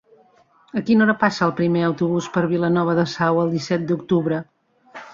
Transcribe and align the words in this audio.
A 0.79 0.81
quina 0.87 1.05
hora 1.05 1.15
passa 1.25 1.43
el 1.49 1.53
primer 1.59 1.85
autobús 1.89 2.31
per 2.39 2.45
Vilanova 2.57 2.99
de 3.03 3.07
Sau 3.15 3.45
el 3.47 3.57
disset 3.57 3.89
d'octubre? 3.93 4.45